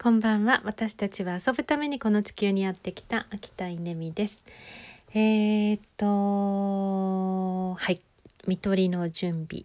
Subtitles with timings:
[0.00, 0.62] こんばんは。
[0.64, 4.44] 私たちは遊ぶためにこの地球にやってきた秋田稲美です。
[5.12, 8.00] えー、っとはい。
[8.46, 9.64] 看取りの準備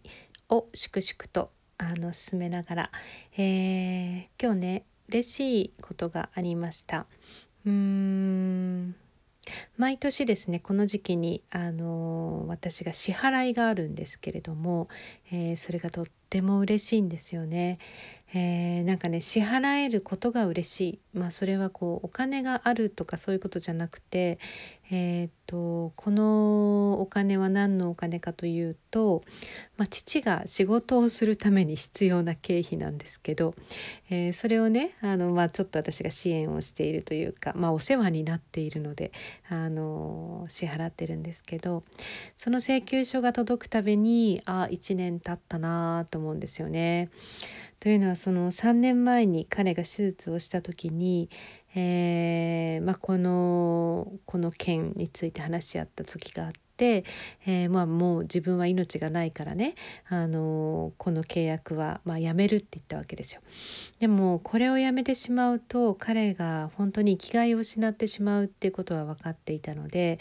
[0.50, 2.92] を粛々とあの進めながら、
[3.38, 7.06] えー、今日ね嬉しいことがありました。
[7.68, 8.96] うーん。
[9.78, 14.88] 毎年ですねこの時期にあの私が支払いがあるんですけれども、
[15.32, 17.78] えー、それがとっても嬉しいんですよね。
[18.36, 24.40] えー、なんかね支払えることが嬉しいまあそれはこうお金があるとかそういうことじゃなくて
[24.92, 29.24] えー、っとこのお金は何のお金かというと、
[29.78, 33.56] まあ、父が仕事をするために必要な経費なんですけど、
[34.10, 39.12] えー、それをねあの、まあ、ちょっと私が支援をしているというか、まあ、お世話になっているので
[39.48, 41.84] あの支払ってるんですけど
[42.38, 47.10] その請求書が届くたびにあ1年経ったなと思うんですよね。
[47.84, 51.30] というのはその3年前に彼が手術をした時に、
[51.76, 57.04] えー、まあ、このこの件について話し合った時があって、
[57.46, 59.76] えー、まあ、もう自分は命がないからね、
[60.08, 63.42] あのこの契約は、まあ、やめるって言ったわけですよ。
[64.00, 70.20] でもこれをやめてしまうと彼が本当に生きがいを失ってしまうっていうことは分かっていたので、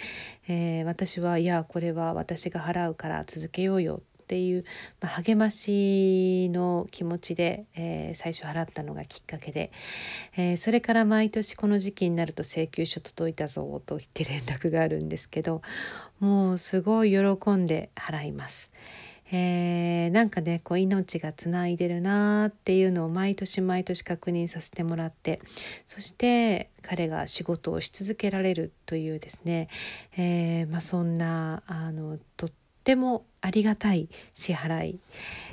[0.48, 4.64] えー、私はいやこれは私が払うから続けようよってっていう、
[5.00, 9.72] まあ、励ましの気持ちで、えー、最初払ったのがきっかけで、
[10.36, 15.62] えー、それから毎年この時期になると請求書届いたぞと言って連絡があるんですけど
[16.20, 18.70] もうすごい喜んで払います。
[19.34, 25.40] えー、なんかねこう命がつないでるなっていうのを毎年毎年確認させてもらって
[25.86, 29.68] そして彼が仕事をし続けられるというですね、
[30.18, 32.50] えー、まあ、そんなあのとっ
[32.82, 34.98] てもありがたい支払い、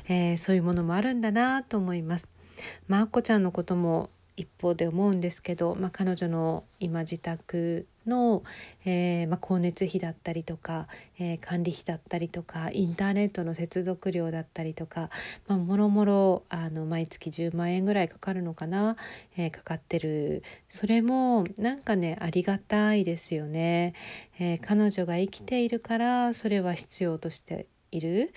[0.07, 2.27] えー、そういうものもあるんだなと思います。
[2.87, 8.43] まあ、あこちゃんのことも一方で思うんですけど、まあ、彼女の今自宅の、
[8.85, 10.87] えー、まあ、光熱費だったりとか、
[11.19, 15.09] えー、管理費だったりとかインターネットの接続料だったりとか、
[15.47, 18.97] まあ、もろもろあの毎月10万円ぐらいかかるのかな、
[19.37, 20.43] えー、かかってる。
[20.67, 23.93] それもなんかねありがたいですよね、
[24.37, 28.33] え彼女が生きているからそれは必要としている。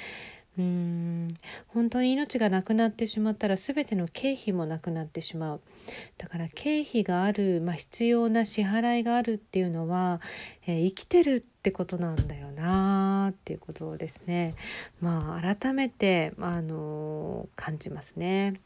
[0.59, 1.29] うん。
[1.69, 5.61] 本当に命がなくなってしまったら全ての経費もなくなってしまう。
[6.19, 10.21] だから経費がある、まあ、必要な支払いがあるっていうのは、
[10.67, 14.55] えー、生きてるってことなんだよなっていうことをですね。
[15.01, 18.61] まあ改めて、あのー、感じますね。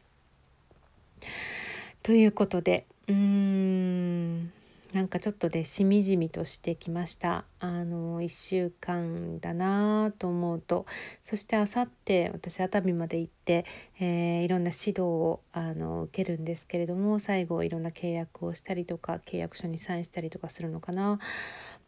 [2.03, 4.53] ということでうん。
[4.93, 7.45] なんかちょっとでしみじみとしてきました。
[7.59, 10.87] あの1週間だなと思うと。
[11.23, 13.67] そしてあさって私熱海まで行って、
[13.99, 21.19] えー、いろんな指導をあの受けるんですけれども最後いろんな契約をしたりとか契約書にサインしたりとかするのかな。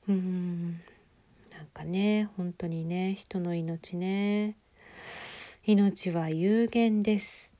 [0.09, 0.81] うん
[1.53, 4.57] なんかね本当にね人の命ね。
[5.65, 7.53] 命は有限です。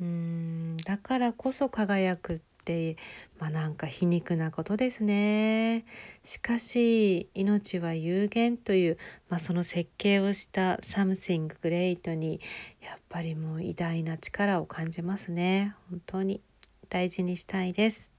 [0.00, 2.96] うんだからこそ輝くって
[3.38, 5.84] まあなんか皮肉なことですね。
[6.24, 12.40] しかし命は有限という、まあ、その設計をした「Something Great」に
[12.82, 15.74] やっぱりもう偉大な力を感じますね。
[15.90, 16.42] 本当に
[16.88, 18.15] 大事にしたいです。